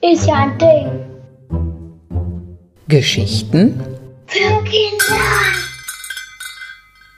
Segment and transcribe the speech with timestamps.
[0.00, 1.08] Ist ja ein Ding.
[2.88, 3.80] Geschichten
[4.26, 5.20] Für Kinder.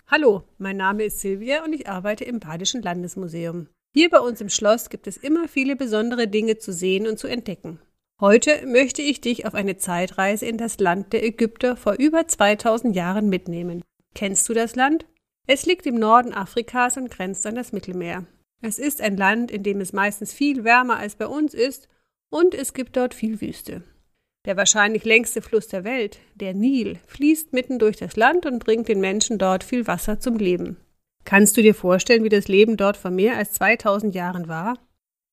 [0.09, 3.69] Hallo, mein Name ist Silvia und ich arbeite im Badischen Landesmuseum.
[3.95, 7.27] Hier bei uns im Schloss gibt es immer viele besondere Dinge zu sehen und zu
[7.27, 7.81] entdecken.
[8.21, 12.95] Heute möchte ich dich auf eine Zeitreise in das Land der Ägypter vor über 2000
[12.95, 13.83] Jahren mitnehmen.
[14.15, 15.07] Kennst du das Land?
[15.47, 18.27] Es liegt im Norden Afrikas und grenzt an das Mittelmeer.
[18.63, 21.89] Es ist ein Land, in dem es meistens viel wärmer als bei uns ist
[22.31, 23.83] und es gibt dort viel Wüste.
[24.47, 28.89] Der wahrscheinlich längste Fluss der Welt, der Nil, fließt mitten durch das Land und bringt
[28.89, 30.79] den Menschen dort viel Wasser zum Leben.
[31.25, 34.79] Kannst du dir vorstellen, wie das Leben dort vor mehr als 2000 Jahren war?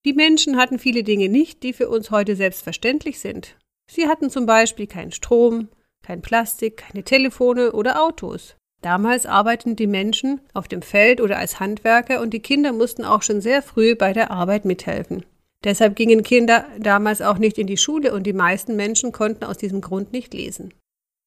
[0.06, 3.58] Die Menschen hatten viele Dinge nicht, die für uns heute selbstverständlich sind.
[3.90, 5.70] Sie hatten zum Beispiel keinen Strom,
[6.04, 8.56] kein Plastik, keine Telefone oder Autos.
[8.82, 13.24] Damals arbeiteten die Menschen auf dem Feld oder als Handwerker und die Kinder mussten auch
[13.24, 15.26] schon sehr früh bei der Arbeit mithelfen.
[15.64, 19.58] Deshalb gingen Kinder damals auch nicht in die Schule und die meisten Menschen konnten aus
[19.58, 20.74] diesem Grund nicht lesen.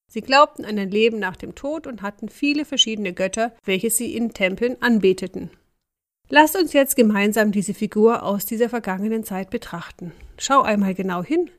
[0.09, 4.15] Sie glaubten an ein Leben nach dem Tod und hatten viele verschiedene Götter, welche sie
[4.15, 5.51] in Tempeln anbeteten.
[6.29, 10.13] Lasst uns jetzt gemeinsam diese Figur aus dieser vergangenen Zeit betrachten.
[10.39, 11.51] Schau einmal genau hin.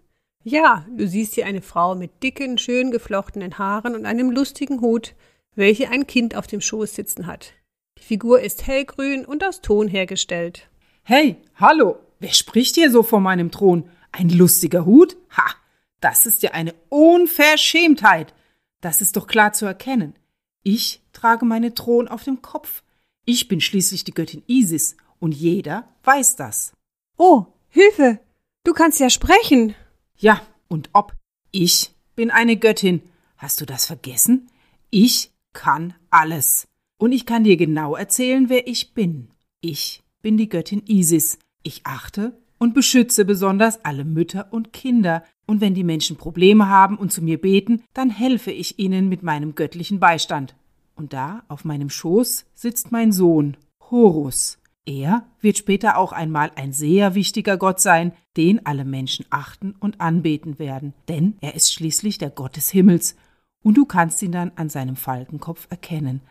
[0.43, 5.13] Ja, du siehst hier eine Frau mit dicken, schön geflochtenen Haaren und einem lustigen Hut,
[5.55, 7.53] welche ein Kind auf dem Schoß sitzen hat.
[7.97, 10.69] Die Figur ist hellgrün und aus Ton hergestellt.
[11.03, 13.89] Hey, hallo, wer spricht hier so vor meinem Thron?
[14.11, 15.17] Ein lustiger Hut?
[15.37, 15.55] Ha,
[15.99, 18.33] das ist ja eine Unverschämtheit.
[18.81, 20.15] Das ist doch klar zu erkennen.
[20.63, 22.83] Ich trage meinen Thron auf dem Kopf.
[23.25, 26.73] Ich bin schließlich die Göttin Isis und jeder weiß das.
[27.17, 28.19] Oh, Hilfe!
[28.63, 29.75] Du kannst ja sprechen.
[30.17, 31.15] Ja, und ob?
[31.51, 33.01] Ich bin eine Göttin.
[33.37, 34.49] Hast du das vergessen?
[34.89, 36.67] Ich kann alles.
[36.97, 39.29] Und ich kann dir genau erzählen, wer ich bin.
[39.59, 41.39] Ich bin die Göttin Isis.
[41.63, 46.97] Ich achte und beschütze besonders alle Mütter und Kinder, und wenn die Menschen Probleme haben
[46.97, 50.55] und zu mir beten, dann helfe ich ihnen mit meinem göttlichen Beistand.
[50.95, 53.57] Und da auf meinem Schoß sitzt mein Sohn,
[53.89, 54.59] Horus.
[54.85, 59.99] Er wird später auch einmal ein sehr wichtiger Gott sein, den alle Menschen achten und
[59.99, 63.15] anbeten werden, denn er ist schließlich der Gott des Himmels,
[63.63, 66.21] und du kannst ihn dann an seinem Falkenkopf erkennen.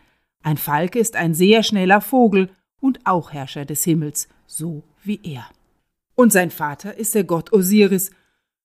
[0.43, 2.49] Ein Falke ist ein sehr schneller Vogel
[2.79, 5.45] und auch Herrscher des Himmels, so wie er.
[6.15, 8.11] Und sein Vater ist der Gott Osiris,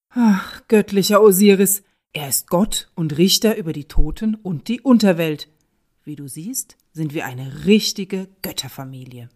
[0.09, 1.83] Ach, göttlicher Osiris,
[2.13, 5.49] er ist Gott und Richter über die Toten und die Unterwelt.
[6.03, 9.29] Wie du siehst, sind wir eine richtige Götterfamilie.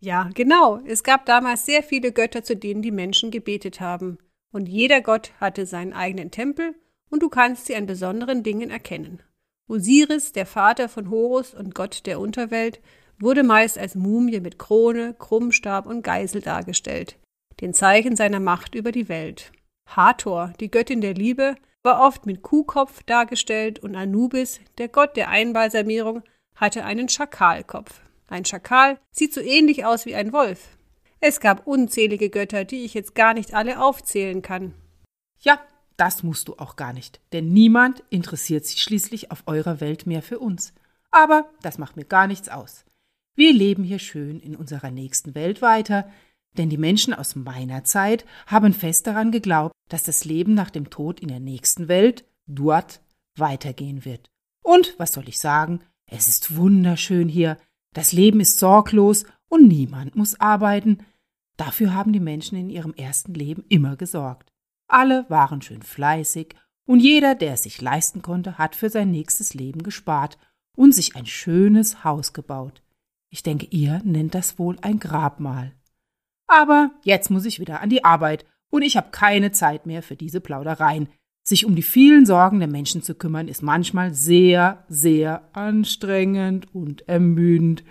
[0.00, 0.80] Ja, genau.
[0.84, 4.18] Es gab damals sehr viele Götter, zu denen die Menschen gebetet haben.
[4.52, 6.74] Und jeder Gott hatte seinen eigenen Tempel,
[7.10, 9.22] und du kannst sie an besonderen Dingen erkennen.
[9.68, 12.80] Osiris, der Vater von Horus und Gott der Unterwelt,
[13.18, 17.18] wurde meist als Mumie mit Krone, Krummstab und Geisel dargestellt,
[17.60, 19.52] den Zeichen seiner Macht über die Welt.
[19.88, 25.28] Hathor, die Göttin der Liebe, war oft mit Kuhkopf dargestellt und Anubis, der Gott der
[25.28, 26.22] Einbalsamierung,
[26.54, 28.00] hatte einen Schakalkopf.
[28.28, 30.76] Ein Schakal sieht so ähnlich aus wie ein Wolf.
[31.20, 34.74] Es gab unzählige Götter, die ich jetzt gar nicht alle aufzählen kann.
[35.40, 35.60] Ja,
[35.96, 40.22] das musst du auch gar nicht, denn niemand interessiert sich schließlich auf eurer Welt mehr
[40.22, 40.74] für uns.
[41.10, 42.84] Aber das macht mir gar nichts aus.
[43.34, 46.10] Wir leben hier schön in unserer nächsten Welt weiter,
[46.56, 50.90] denn die Menschen aus meiner Zeit haben fest daran geglaubt, dass das Leben nach dem
[50.90, 53.00] Tod in der nächsten Welt, dort,
[53.36, 54.30] weitergehen wird.
[54.62, 55.80] Und was soll ich sagen?
[56.06, 57.58] Es ist wunderschön hier.
[57.92, 60.98] Das Leben ist sorglos und niemand muss arbeiten.
[61.56, 64.52] Dafür haben die Menschen in ihrem ersten Leben immer gesorgt.
[64.88, 66.54] Alle waren schön fleißig
[66.86, 70.38] und jeder, der es sich leisten konnte, hat für sein nächstes Leben gespart
[70.76, 72.82] und sich ein schönes Haus gebaut.
[73.30, 75.72] Ich denke, ihr nennt das wohl ein Grabmal.
[76.46, 80.16] Aber jetzt muss ich wieder an die Arbeit und ich habe keine Zeit mehr für
[80.16, 81.08] diese Plaudereien.
[81.42, 87.08] Sich um die vielen Sorgen der Menschen zu kümmern, ist manchmal sehr, sehr anstrengend und
[87.08, 87.84] ermüdend.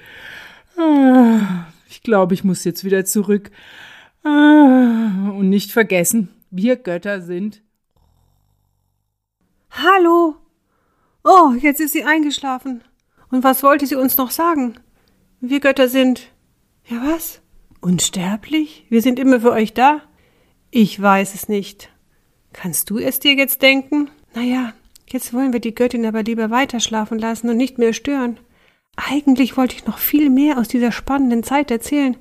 [0.78, 3.52] Ah, ich glaube, ich muss jetzt wieder zurück.
[4.24, 7.62] Ah, und nicht vergessen, wir Götter sind.
[9.72, 10.36] Hallo.
[11.24, 12.82] Oh, jetzt ist sie eingeschlafen.
[13.30, 14.80] Und was wollte sie uns noch sagen?
[15.42, 16.32] Wir Götter sind.
[16.86, 17.42] Ja, was?
[17.82, 18.86] Unsterblich?
[18.90, 20.02] Wir sind immer für euch da?
[20.72, 21.90] Ich weiß es nicht.
[22.54, 24.10] Kannst du es dir jetzt denken?
[24.34, 24.74] Na ja,
[25.10, 28.40] jetzt wollen wir die Göttin aber lieber weiter schlafen lassen und nicht mehr stören.
[28.96, 32.16] Eigentlich wollte ich noch viel mehr aus dieser spannenden Zeit erzählen,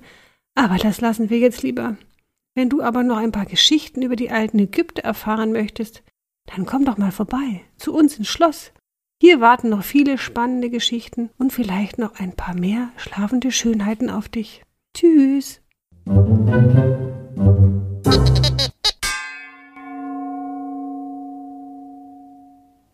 [0.57, 1.97] aber das lassen wir jetzt lieber.
[2.55, 6.03] Wenn du aber noch ein paar Geschichten über die alten Ägypter erfahren möchtest,
[6.47, 8.73] dann komm doch mal vorbei, zu uns ins Schloss.
[9.21, 14.29] Hier warten noch viele spannende Geschichten und vielleicht noch ein paar mehr schlafende Schönheiten auf
[14.29, 14.63] dich.
[14.95, 15.61] Tschüss.